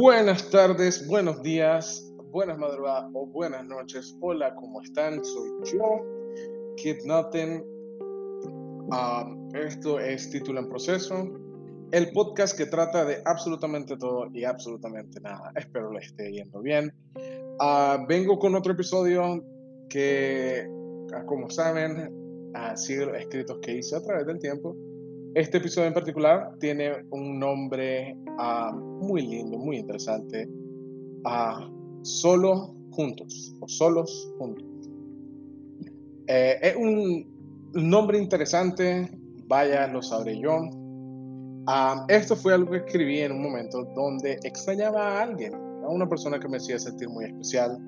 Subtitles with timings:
[0.00, 4.16] Buenas tardes, buenos días, buenas madrugadas o buenas noches.
[4.22, 5.22] Hola, ¿cómo están?
[5.22, 6.00] Soy yo,
[6.78, 7.62] Kid Nothing.
[8.88, 11.28] Um, esto es Título en Proceso,
[11.92, 15.52] el podcast que trata de absolutamente todo y absolutamente nada.
[15.54, 16.94] Espero le esté yendo bien.
[17.60, 19.44] Uh, vengo con otro episodio
[19.90, 20.66] que,
[21.12, 24.74] ah, como saben, ha sido escritos que hice a través del tiempo.
[25.34, 30.48] Este episodio en particular tiene un nombre uh, muy lindo, muy interesante.
[31.24, 34.66] Uh, solo juntos o solos juntos.
[36.26, 37.24] Eh, es un
[37.74, 39.08] nombre interesante,
[39.46, 40.56] vaya, lo sabré yo.
[40.56, 46.08] Uh, esto fue algo que escribí en un momento donde extrañaba a alguien, a una
[46.08, 47.78] persona que me hacía sentir muy especial.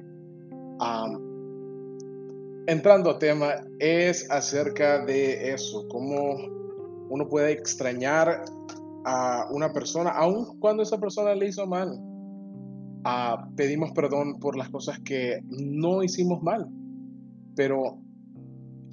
[2.68, 6.61] entrando a tema, es acerca de eso, cómo
[7.12, 8.42] uno puede extrañar
[9.04, 12.00] a una persona, aun cuando esa persona le hizo mal.
[13.04, 16.70] Ah, pedimos perdón por las cosas que no hicimos mal,
[17.54, 17.98] pero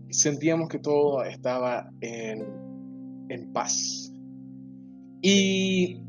[0.09, 2.45] sentíamos que todo estaba en,
[3.29, 4.11] en paz.
[5.21, 6.01] Y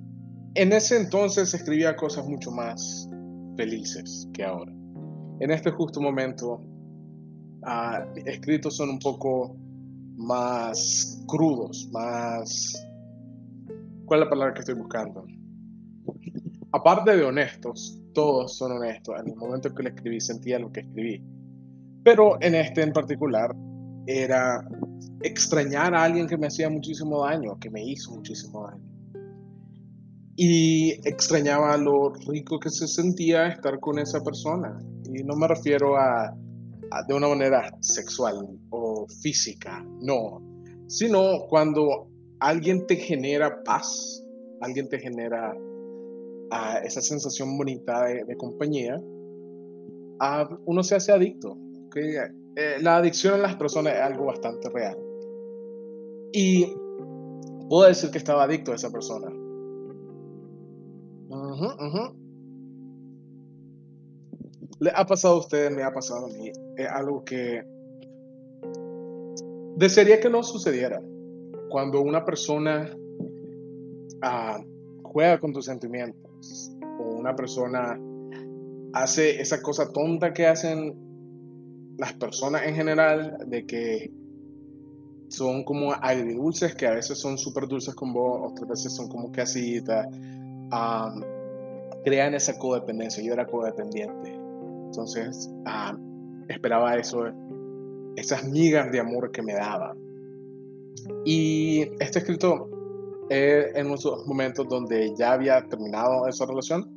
[0.56, 3.08] en ese entonces escribía cosas mucho más
[3.56, 4.72] felices que ahora.
[5.38, 6.60] En este justo momento,
[7.62, 9.59] uh, escritos son un poco
[10.20, 12.86] más crudos, más...
[14.04, 15.24] ¿Cuál es la palabra que estoy buscando?
[16.72, 19.14] Aparte de honestos, todos son honestos.
[19.18, 21.24] En el momento que lo escribí sentía lo que escribí.
[22.04, 23.54] Pero en este en particular
[24.06, 24.66] era
[25.22, 28.84] extrañar a alguien que me hacía muchísimo daño, que me hizo muchísimo daño.
[30.36, 34.78] Y extrañaba lo rico que se sentía estar con esa persona.
[35.04, 36.34] Y no me refiero a
[37.06, 38.79] de una manera sexual o
[39.10, 40.42] física, no,
[40.86, 42.08] sino cuando
[42.40, 44.24] alguien te genera paz,
[44.60, 51.56] alguien te genera uh, esa sensación bonita de, compañía, uh, uno se hace adicto.
[51.94, 54.98] Eh, la adicción en las personas es algo bastante real.
[56.32, 56.66] Y
[57.68, 59.30] puedo decir que estaba adicto a esa persona.
[64.80, 65.70] ¿Le ha pasado a ustedes?
[65.70, 66.50] Me ha pasado a mí.
[66.76, 67.62] Es algo que
[69.80, 71.02] desearía que no sucediera.
[71.70, 72.94] Cuando una persona
[74.20, 74.62] ah,
[75.02, 77.98] juega con tus sentimientos o una persona
[78.92, 80.94] hace esa cosa tonta que hacen
[81.96, 84.12] las personas en general, de que
[85.28, 89.32] son como agridulces, que a veces son súper dulces con vos, otras veces son como
[89.32, 91.22] casitas, um,
[92.04, 93.22] crean esa codependencia.
[93.22, 94.34] Yo era codependiente.
[94.86, 95.96] Entonces, ah,
[96.48, 97.26] esperaba eso,
[98.16, 99.96] esas migas de amor que me daba.
[101.24, 102.68] Y este escrito
[103.30, 106.90] en unos momentos donde ya había terminado esa relación,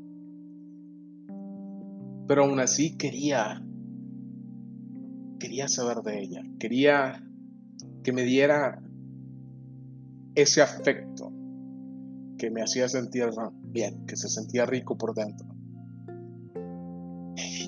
[2.28, 3.64] pero aún así quería,
[5.40, 7.24] quería saber de ella, quería
[8.04, 8.82] que me diera
[10.34, 11.32] ese afecto
[12.40, 13.30] que me hacía sentir
[13.66, 15.48] bien, que se sentía rico por dentro.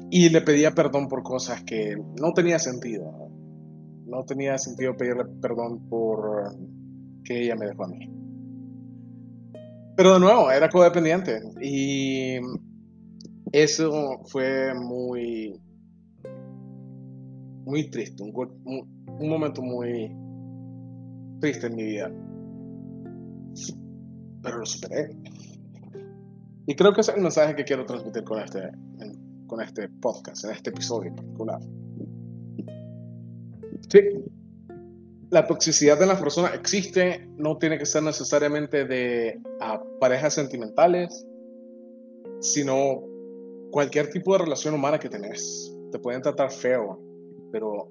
[0.10, 3.25] Y le pedía perdón por cosas que no tenía sentido.
[4.16, 6.56] No tenía sentido pedirle perdón por
[7.26, 8.10] que ella me dejó a mí.
[9.98, 11.42] Pero de nuevo, era codependiente.
[11.62, 12.38] Y
[13.52, 15.60] eso fue muy,
[17.66, 18.24] muy triste.
[18.24, 18.64] Un,
[19.20, 20.10] un momento muy
[21.42, 22.10] triste en mi vida.
[24.44, 25.10] Pero lo superé.
[26.68, 28.72] Y creo que ese es el mensaje que quiero transmitir con este,
[29.48, 31.60] con este podcast, en este episodio en particular.
[33.90, 34.00] Sí,
[35.30, 39.40] la toxicidad de las personas existe, no tiene que ser necesariamente de
[40.00, 41.26] parejas sentimentales,
[42.40, 43.04] sino
[43.72, 45.76] cualquier tipo de relación humana que tenés.
[45.92, 47.00] Te pueden tratar feo,
[47.52, 47.90] pero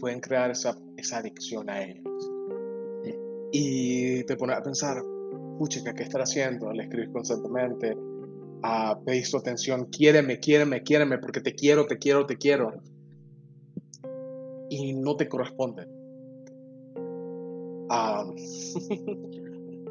[0.00, 2.04] pueden crear esa, esa adicción a ellos.
[3.52, 5.02] Y te pone a pensar,
[5.58, 6.72] pucha, ¿qué estar haciendo?
[6.72, 7.96] Le escribes constantemente,
[8.62, 12.72] a pedir su atención, quiéreme, quiéreme, quiéreme, porque te quiero, te quiero, te quiero.
[14.70, 15.86] Y no te corresponde.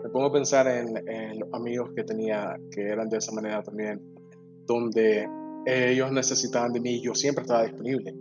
[0.04, 4.00] me pongo a pensar en, los amigos que tenía que eran de esa manera también,
[4.68, 5.28] donde
[5.66, 8.16] ellos necesitaban de mí y yo siempre estaba disponible.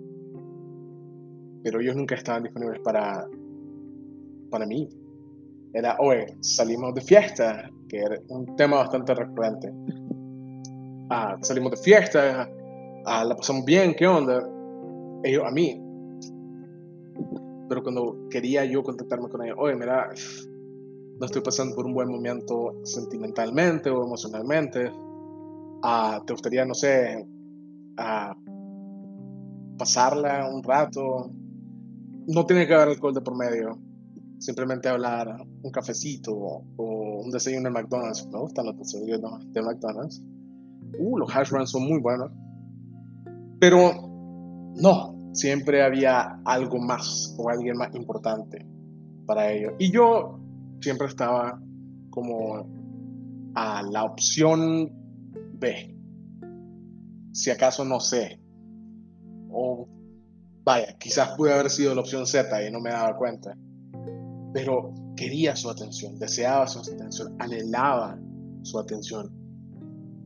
[1.62, 3.28] Pero ellos nunca estaban disponibles para,
[4.50, 4.88] para mí.
[5.74, 9.70] Era, oye, salimos de fiesta, que era un tema bastante recurrente
[11.10, 12.48] ah, salimos de fiesta,
[13.04, 14.48] ah, la pasamos bien, ¿qué onda?
[15.24, 15.80] Ellos a mí.
[17.68, 20.08] Pero cuando quería yo contactarme con ellos, oye, mira,
[21.18, 24.90] no estoy pasando por un buen momento sentimentalmente o emocionalmente,
[25.82, 27.26] Ah, ¿Te gustaría, no sé,
[27.98, 28.36] ah,
[29.78, 31.30] pasarla un rato?
[32.26, 33.78] No tiene que haber alcohol de por medio.
[34.38, 38.26] Simplemente hablar un cafecito o, un desayuno en McDonald's.
[38.32, 40.22] Me gustan los desayunos de McDonald's.
[40.98, 42.32] Uh, los hash browns son muy buenos.
[43.60, 43.92] Pero
[44.74, 48.66] no, siempre había algo más o alguien más importante
[49.26, 49.74] para ellos.
[49.78, 50.40] Y yo
[50.80, 51.60] siempre estaba
[52.10, 52.66] como
[53.54, 54.90] a la opción
[55.54, 55.94] B.
[57.32, 58.40] Si acaso no sé.
[59.50, 59.86] O
[60.64, 63.56] vaya, quizás pude haber sido la opción Z y no me daba cuenta.
[64.52, 68.18] Pero quería su atención, deseaba su atención, anhelaba
[68.62, 69.30] su atención.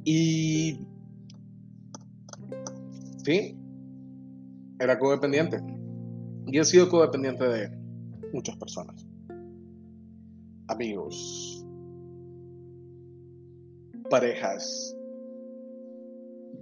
[0.05, 0.87] Y
[3.25, 3.60] sí,
[4.81, 5.63] era codependiente.
[6.47, 7.71] Y he sido codependiente de
[8.33, 9.07] muchas personas.
[10.69, 11.65] Amigos,
[14.09, 14.97] parejas,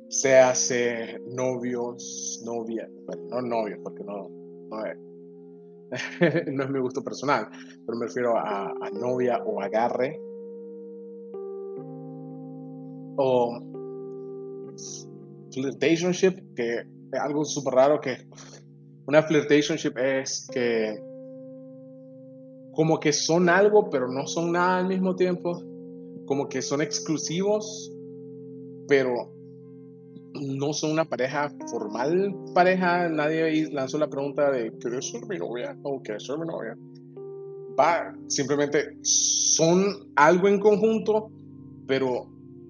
[0.09, 4.29] se hace novios, novias, bueno, no novios, porque no,
[4.69, 4.99] no es,
[6.53, 7.49] no es mi gusto personal,
[7.87, 10.19] pero me refiero a, a novia o agarre.
[13.21, 13.59] O
[15.51, 18.17] flirtationship, que algo súper raro que
[19.07, 21.01] una flirtationship es que
[22.73, 25.63] como que son algo pero no son nada al mismo tiempo,
[26.27, 27.93] como que son exclusivos,
[28.87, 29.33] pero
[30.35, 35.77] no son una pareja formal, pareja, nadie lanzó la pregunta de ¿quieres ser mi novia?
[35.83, 36.77] o ¿quieres ser mi novia?
[37.79, 41.31] Va, simplemente son algo en conjunto,
[41.87, 42.27] pero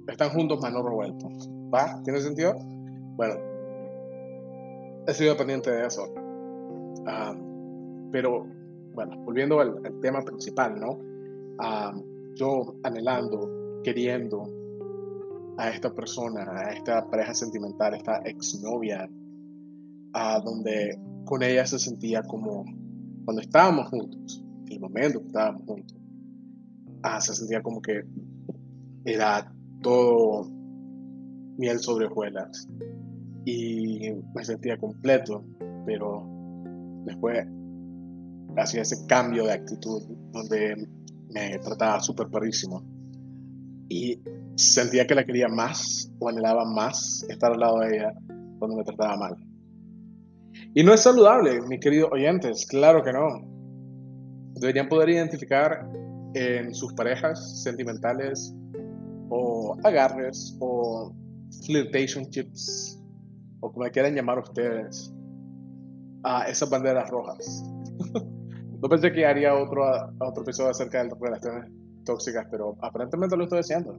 [0.06, 1.48] están juntos más no revueltos.
[1.74, 2.00] ¿Va?
[2.04, 2.54] ¿Tiene sentido?
[3.16, 3.34] Bueno,
[5.08, 6.12] he sido dependiente de eso.
[7.06, 7.34] Ah,
[8.12, 8.46] pero,
[8.92, 10.98] bueno, volviendo al, tema principal, ¿no?
[11.58, 11.98] Ah,
[12.34, 14.44] yo anhelando, queriendo
[15.56, 19.08] a esta persona, a esta pareja sentimental, esta exnovia,
[20.12, 22.64] a donde con ella se sentía como
[23.24, 25.96] cuando estábamos juntos, en el momento que estábamos juntos,
[27.02, 28.02] ah, se sentía como que
[29.06, 29.50] era
[29.80, 30.50] todo
[31.56, 32.68] miel sobre hojuelas
[33.48, 35.42] y me sentía completo,
[35.86, 36.22] pero
[37.06, 37.46] después
[38.58, 40.02] hacía ese cambio de actitud
[40.32, 40.86] donde
[41.30, 42.84] me trataba súper perrísimo
[43.88, 44.20] y
[44.54, 48.12] sentía que la quería más o anhelaba más estar al lado de ella
[48.58, 49.36] cuando me trataba mal.
[50.74, 53.28] Y no es saludable, mis queridos oyentes, claro que no.
[54.60, 55.90] Deberían poder identificar
[56.34, 58.54] en sus parejas sentimentales
[59.30, 61.14] o agarres o
[61.64, 62.97] flirtationships
[63.60, 65.12] o como quieran llamar ustedes
[66.24, 67.64] a esas banderas rojas.
[68.80, 69.84] no pensé que haría otro,
[70.20, 71.70] otro episodio acerca de relaciones
[72.04, 73.98] tóxicas, pero aparentemente lo estoy haciendo.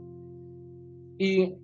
[1.17, 1.55] Y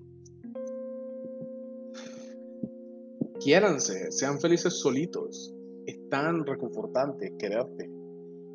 [3.40, 5.54] quiéranse, sean felices solitos.
[5.86, 7.90] Es tan reconfortante quererte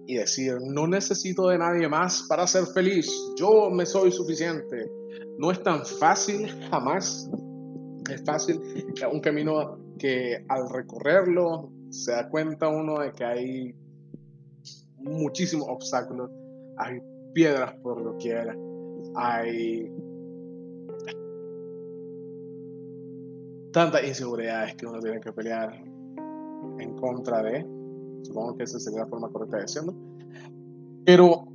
[0.07, 4.91] y decir, no necesito de nadie más para ser feliz, yo me soy suficiente.
[5.39, 7.31] No es tan fácil, jamás.
[8.11, 8.61] Es fácil,
[9.13, 13.75] un camino que al recorrerlo se da cuenta uno de que hay
[14.99, 16.31] muchísimos obstáculos,
[16.77, 17.01] hay
[17.33, 18.57] piedras por era,
[19.15, 19.93] hay
[23.73, 25.73] tantas inseguridades que uno tiene que pelear
[26.79, 27.65] en contra de.
[28.23, 29.95] Supongo que esa sería la forma correcta de decirlo.
[31.05, 31.47] Pero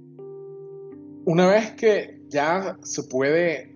[1.26, 3.75] una vez que ya se puede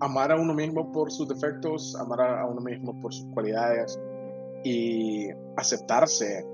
[0.00, 3.98] amar a uno mismo por sus defectos, amar a uno mismo por sus cualidades
[4.64, 6.46] y aceptarse,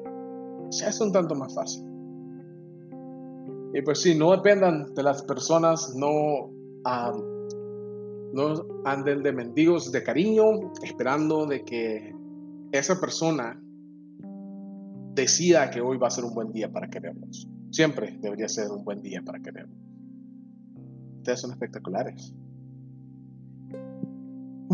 [0.71, 1.85] se hace un tanto más fácil.
[3.75, 6.51] Y pues sí, no dependan de las personas, no
[8.33, 12.15] no anden de mendigos de cariño, esperando de que
[12.73, 13.61] esa persona
[15.15, 17.49] decida que hoy va a ser un buen día para quererlos.
[17.71, 19.77] Siempre debería ser un buen día para quererlos.
[21.19, 22.35] Ustedes son espectaculares.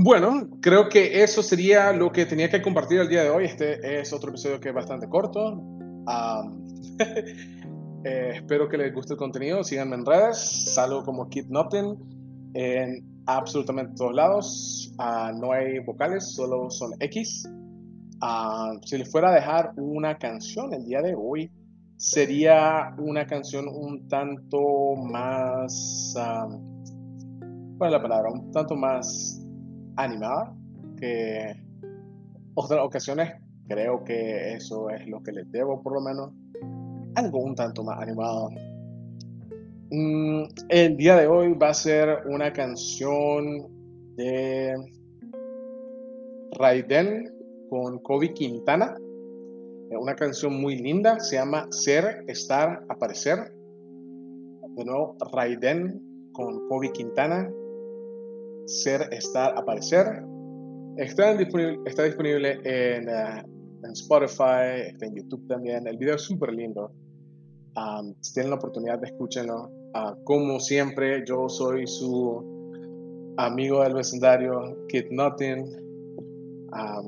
[0.00, 3.46] Bueno, creo que eso sería lo que tenía que compartir el día de hoy.
[3.46, 5.60] Este es otro episodio que es bastante corto.
[8.04, 9.64] Eh, espero que les guste el contenido.
[9.64, 10.38] Síganme en redes.
[10.72, 11.96] Salgo como Kid Nothing
[12.54, 14.94] en absolutamente todos lados.
[14.98, 17.50] Ah, no hay vocales, solo son X.
[18.22, 21.50] Ah, si les fuera a dejar una canción el día de hoy,
[21.96, 26.14] sería una canción un tanto más,
[27.78, 28.30] ¿cuál es la palabra?
[28.30, 29.44] Un tanto más
[29.98, 30.54] animada
[30.98, 31.54] que
[32.54, 33.32] otras ocasiones.
[33.68, 36.32] Creo que eso es lo que les debo, por lo menos.
[37.14, 38.50] Algo un tanto más animado.
[39.90, 43.68] Mm, el día de hoy va a ser una canción
[44.16, 44.74] de
[46.52, 47.32] Raiden
[47.70, 48.96] con Kobe Quintana.
[49.90, 53.52] Una canción muy linda, se llama Ser, Estar, Aparecer.
[54.76, 57.50] De nuevo, Raiden con Kobe Quintana.
[58.68, 60.22] Ser, Estar, Aparecer.
[60.98, 63.42] Está disponible, está disponible en, eh,
[63.82, 65.86] en Spotify, está en YouTube también.
[65.86, 66.92] El video es súper lindo.
[68.20, 69.70] si tienen la oportunidad, escúchenlo.
[69.94, 75.64] Uh, como siempre, yo soy su amigo del vecindario, Kid Nothing.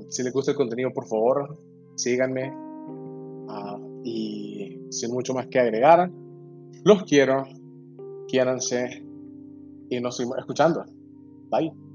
[0.08, 1.58] si les gusta el contenido, por favor,
[1.96, 2.50] síganme.
[3.48, 6.10] Uh, y sin mucho más que agregar,
[6.84, 7.44] los quiero,
[8.28, 9.04] quiéranse
[9.90, 10.86] y nos seguimos escuchando.
[11.50, 11.89] Bye.